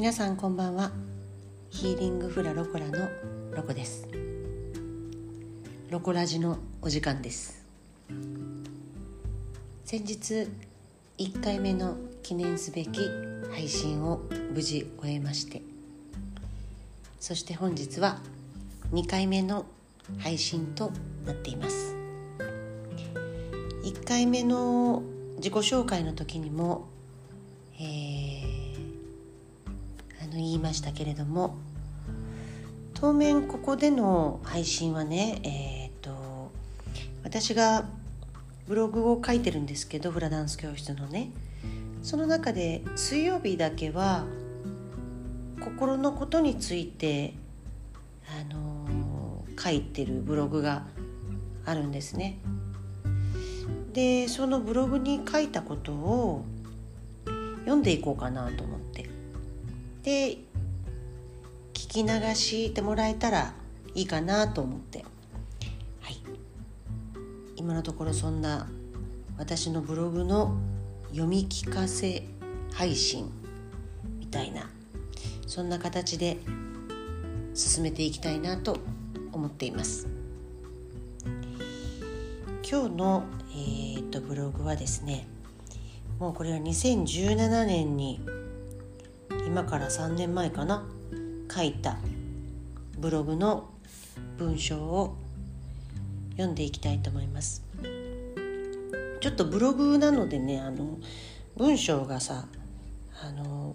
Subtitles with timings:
[0.00, 0.92] 皆さんこんばんは。
[1.68, 3.10] ヒーリングフラロコラの
[3.54, 4.08] ロコです。
[5.90, 7.66] ロコラジのお時間です。
[9.84, 10.48] 先日
[11.18, 12.98] 1回目の記念すべき
[13.52, 14.22] 配信を
[14.54, 15.60] 無事終えまして
[17.18, 18.20] そして本日は
[18.92, 19.66] 2回目の
[20.18, 20.92] 配信と
[21.26, 21.94] なっています。
[23.84, 25.02] 1回目の
[25.36, 26.88] 自己紹介の時にも、
[27.78, 28.39] えー、
[30.30, 31.56] の言いましたけれども。
[32.94, 36.52] 当面ここでの配信はねえっ、と
[37.24, 37.86] 私が
[38.68, 41.30] ブログを書いてるんですけどフラダンス教室のね。
[42.02, 44.24] その中で水曜日だけは
[45.60, 47.34] 心のことについて
[48.26, 50.86] あの書いてるブログが
[51.66, 52.38] あるんですね。
[53.92, 56.44] でそのブログに書いたことを
[57.60, 59.09] 読んでいこうかなと思って。
[60.02, 60.38] で
[61.74, 63.54] 聞き流してもらえたら
[63.94, 65.04] いいかなと思って。
[66.00, 66.18] はい。
[67.56, 68.68] 今のところそんな
[69.36, 70.56] 私のブログの
[71.10, 72.24] 読み聞かせ
[72.72, 73.30] 配信
[74.18, 74.70] みたいな
[75.46, 76.38] そんな形で
[77.54, 78.78] 進めていきたいなと
[79.32, 80.08] 思っています。
[82.70, 85.26] 今日の、えー、っとブログはですね
[86.20, 88.20] もうこれは2017年に
[89.50, 90.86] 今から3年前かな。
[91.52, 91.96] 書いた
[92.96, 93.68] ブログの
[94.38, 95.16] 文章を
[96.34, 97.64] 読んでいきたいと思います。
[99.20, 100.98] ちょっとブログなのでねあの
[101.56, 102.46] 文章がさ
[103.20, 103.74] あの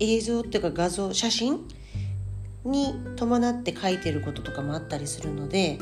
[0.00, 1.68] 映像っていうか画像写真
[2.64, 5.78] に伴って書いてることとかもあったりするので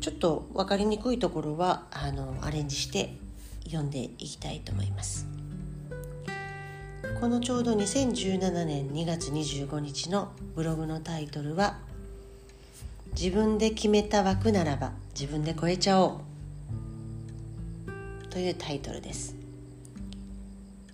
[0.00, 3.16] ちょっと分かりにくいところはあのアレンジして
[3.64, 5.26] 読んでいきたいと思います。
[7.24, 11.78] このちょうど2017年2月25日のブログのタイトルは
[13.18, 16.20] 「自分で決めた枠ならば自分で超えちゃおう」
[18.28, 19.36] というタイトルです。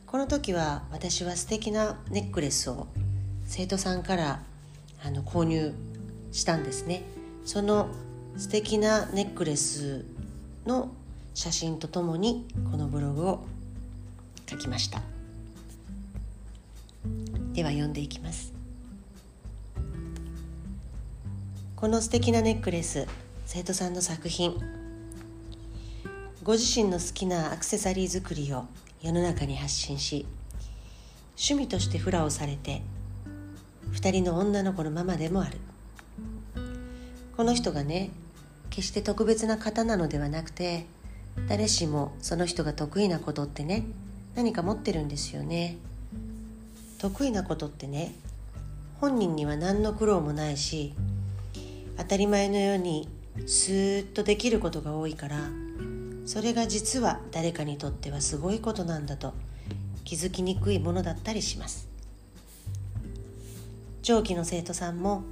[0.07, 2.87] この時は私は素敵なネックレスを
[3.47, 4.41] 生徒さんから
[5.03, 5.75] あの購入
[6.31, 7.03] したんですね。
[7.45, 7.89] その
[8.37, 10.05] 素敵なネックレス
[10.65, 10.93] の
[11.35, 13.45] 写真とともにこのブログを
[14.49, 15.03] 書きました。
[17.53, 18.53] では読んでいきます。
[21.77, 23.07] この素敵なネックレス
[23.47, 24.55] 生徒さんの作品。
[26.43, 28.65] ご自身の好きなアクセサリー作りを
[29.03, 30.27] 世の中に発信し
[31.37, 32.83] 趣味としてフラをされて
[33.93, 35.59] 2人の女の子のママでもある。
[37.37, 38.11] この人がね
[38.69, 40.87] 決して特別な方なのではなくて
[41.49, 43.85] 誰しもその人が得意なことってね
[44.35, 45.79] 何か持ってるんですよね。
[47.01, 48.15] 得意なことってね
[49.01, 50.93] 本人には何の苦労もないし
[51.97, 53.09] 当たり前のように
[53.47, 55.39] スーッとできることが多いから
[56.27, 59.33] それが実は誰かにとってはすごいことなんだと
[60.05, 61.89] 気づきにくいものだったりします。
[64.03, 65.23] 長期の生徒さんも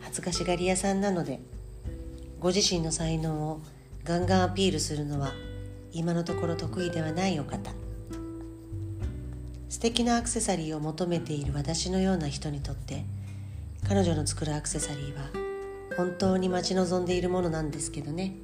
[0.00, 1.40] 恥ずかしがり屋さんなので
[2.40, 3.60] ご自身の才能を
[4.04, 5.32] ガンガンアピールするのは
[5.92, 7.77] 今のところ得意ではないお方。
[9.68, 13.04] 素敵なアクセサリーを求めている私のような人にとって
[13.86, 15.30] 彼女の作るアクセサリーは
[15.96, 18.34] 本当に待ち望んでいるものなんですけどね。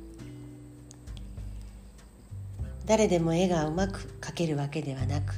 [2.86, 5.34] 誰でも絵がうまく描けるわけではなく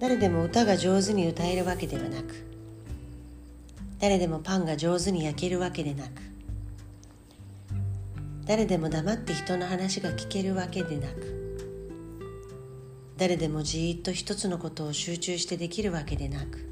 [0.00, 2.34] 誰でも歌が上手に歌えるわけではなく
[4.00, 6.10] 誰でもパンが上手に焼けるわけでなく
[8.44, 11.43] 誰でも黙って人の話が聞けるわけでなく
[13.16, 16.68] 誰でもじーっと一つのことを集中してできるわけでなく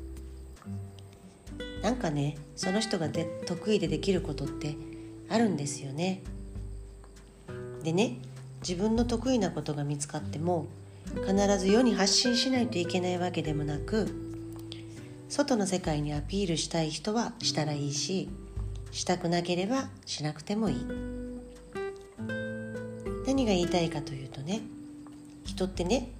[1.83, 4.77] なんかねその人がで得意でできることって
[5.29, 6.23] あるんですよね。
[7.83, 8.19] でね
[8.61, 10.67] 自分の得意なことが見つかっても
[11.27, 14.15] 必ず世に発信しないといけないわけでもなく
[15.29, 18.29] 外の世界にアピールしたい人はしたらいいし
[18.93, 20.87] したくなければしなくてもいい。
[23.27, 24.61] 何が言いたいかというとね
[25.45, 26.11] 人ってね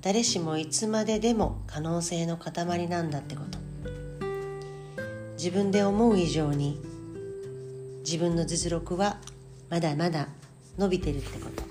[0.00, 3.58] 誰しもいつまででも可能性の塊なんだってこと。
[5.36, 6.80] 自分で思う以上に
[8.04, 9.18] 自分の実力は
[9.70, 10.28] まだまだ
[10.76, 11.62] 伸びてるってこと。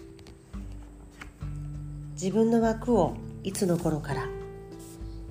[2.13, 4.27] 自分の枠をいつの頃から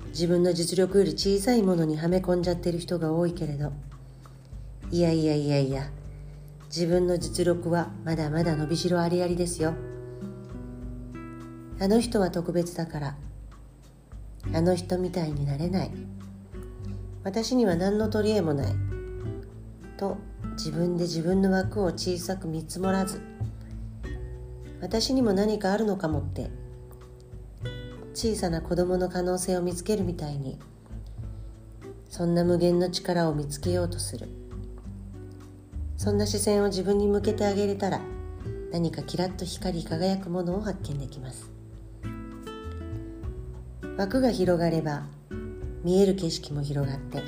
[0.07, 3.73] 自分の実力より小さいものにはめ込んじゃってる人が多いけれど
[4.89, 5.91] いやいやいやいや
[6.67, 9.73] 自分の実力はまだまだ伸びしろありありですよ。
[11.79, 13.15] あの人は特別だから。
[14.53, 15.91] あの人みたいになれない。
[17.23, 18.75] 私には何の取り柄もない。
[19.97, 20.17] と
[20.53, 23.21] 自分で自分の枠を小さく見積もらず。
[24.81, 26.49] 私にも何かあるのかもって。
[28.13, 30.57] 小さな子供の可能性を見つけるみたいに。
[32.09, 34.27] そんな無限の力を見つけようとする。
[35.97, 37.99] そんな視線を自分に向けてあげれたら
[38.71, 41.56] 何かキラッと光り輝くものを発見できます。
[43.97, 45.07] 枠が広がれば
[45.83, 47.23] 見える景色も広がって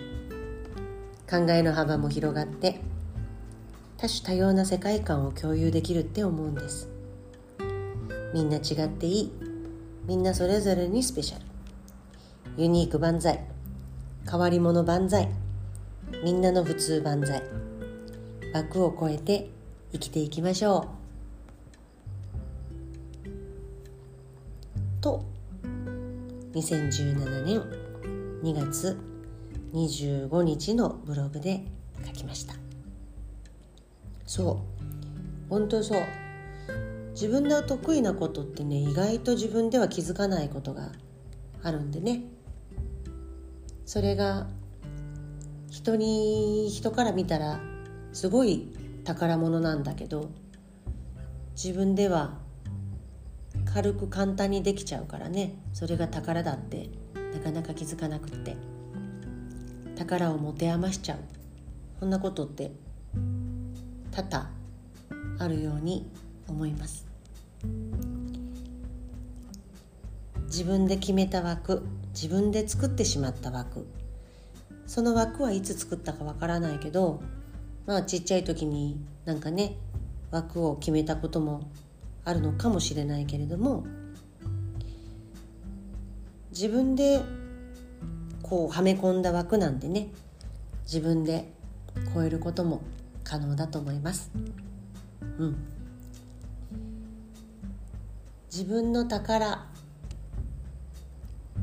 [1.29, 2.79] 考えの幅も広がって
[3.97, 6.87] 多種多様な世界観を共有できるって思うんです。
[8.33, 9.31] みんな違っていい。
[10.05, 11.45] みんなそれぞれにスペシャル。
[12.55, 13.43] ユニーク万歳。
[14.29, 15.27] 変わり者万歳。
[16.23, 17.43] みんなの普通万歳。
[18.53, 19.49] 枠を超えて
[19.91, 20.87] 生きていきましょ
[24.95, 25.01] う。
[25.01, 25.25] と
[26.59, 27.61] 2017年
[28.43, 28.99] 2月
[29.73, 31.63] 25日のブログで
[32.05, 32.55] 書きました。
[34.25, 35.49] そう。
[35.49, 36.01] 本当そう。
[37.13, 40.91] 自分の得意なことってね意外と自分では気づかないことが
[41.63, 42.23] あるんでね。
[43.85, 44.47] それが
[45.69, 47.61] 人に人から見たら
[48.11, 48.67] すごい
[49.05, 50.29] 宝物なんだけど
[51.55, 52.37] 自分では
[53.73, 55.53] 軽く簡単にできちゃうからね。
[55.73, 56.89] それが宝だって。
[57.33, 58.55] なかなか気づかなくって。
[59.95, 61.19] 宝を持て余しちゃう。
[61.99, 62.71] そんなことって
[64.11, 64.49] 多々
[65.37, 66.09] あるように
[66.47, 67.05] 思います。
[70.45, 71.83] 自分で決めた枠
[72.13, 73.85] 自分で作ってしまった枠。
[74.87, 77.21] その枠はいつ作ったかわからないけど
[77.85, 79.77] まあちっちゃい時になんかね
[80.31, 81.69] 枠を決めたことも
[82.29, 83.85] あるのかもしれないけれども
[86.51, 87.21] 自分で
[88.43, 90.09] こうはめ込んだ枠なんでね
[90.83, 91.51] 自分で
[92.13, 92.81] 超えることも
[93.23, 94.31] 可能だと思います。
[95.37, 95.55] うん。
[98.51, 99.67] 自分の宝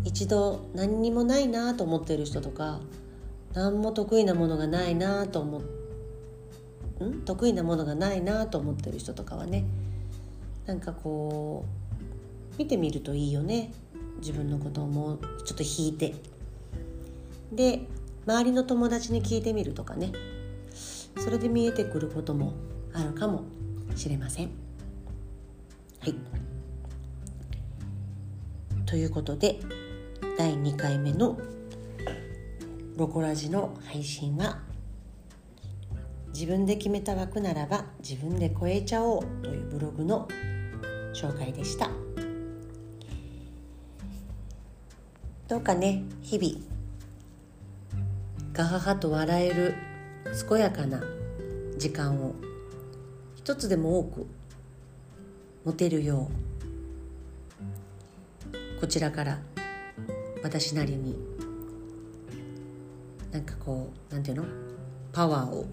[0.05, 2.79] 一度何にもないなと思っている人とか
[3.55, 7.23] 何も得意なものがないなと思ん？
[7.25, 9.65] 得意なものがないなと思ってる人とかはね
[10.67, 11.65] なんかこ
[12.55, 13.73] う見てみるといいよね。
[14.19, 16.15] 自分のことをもうちょっと引いて。
[17.53, 17.87] で
[18.27, 20.13] 周りの友達に聞いてみるとかね。
[21.19, 22.53] それで見えてくることも
[22.93, 23.45] あるかも
[23.95, 24.51] しれません。
[26.01, 26.15] はい。
[28.85, 29.61] ということで
[30.39, 31.39] 第2回目の
[32.97, 34.63] ロコラジの配信は
[36.33, 40.29] 自分で決めた枠ならば自分で超えちゃおうというブログの
[41.17, 41.89] 紹介でした。
[45.49, 46.63] どうかね日々。
[48.53, 49.75] ガハハと笑える
[50.49, 51.03] 健やかな
[51.79, 52.35] 時間を。
[53.35, 54.27] 一つでも多く
[55.65, 56.29] 持てるよ
[58.77, 58.81] う。
[58.81, 59.39] こちらから
[60.43, 61.17] 私なりに。
[63.33, 64.45] なんかこうなんていうの？
[65.13, 65.67] パワーを。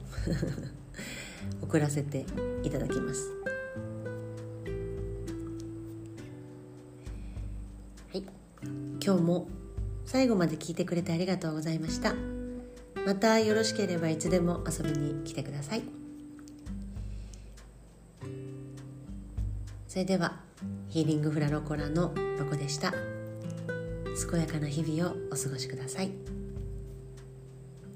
[1.61, 2.25] 送らせて
[2.63, 3.52] いただきます。
[8.13, 8.23] はい。
[9.03, 9.47] 今日も
[10.05, 12.13] 最後まで聞いてくれてありがとうございました。
[13.07, 15.81] またよろしければいつでも遊びに来てください。
[19.87, 20.41] それでは
[20.89, 22.91] ヒーリングフラロコラのロコでした。
[22.91, 26.11] 健やかな日々をお過ごしください。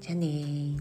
[0.00, 0.76] じゃあね